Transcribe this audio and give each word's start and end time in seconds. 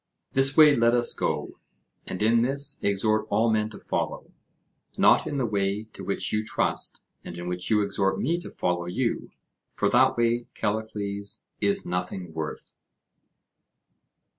This 0.31 0.57
way 0.57 0.75
let 0.75 0.95
us 0.95 1.13
go; 1.13 1.59
and 2.07 2.23
in 2.23 2.41
this 2.41 2.79
exhort 2.81 3.27
all 3.29 3.51
men 3.51 3.69
to 3.69 3.77
follow, 3.77 4.31
not 4.97 5.27
in 5.27 5.37
the 5.37 5.45
way 5.45 5.83
to 5.93 6.03
which 6.03 6.33
you 6.33 6.43
trust 6.43 7.01
and 7.23 7.37
in 7.37 7.47
which 7.47 7.69
you 7.69 7.83
exhort 7.83 8.19
me 8.19 8.39
to 8.39 8.49
follow 8.49 8.85
you; 8.87 9.29
for 9.75 9.89
that 9.91 10.17
way, 10.17 10.47
Callicles, 10.55 11.45
is 11.61 11.85
nothing 11.85 12.33
worth. 12.33 12.73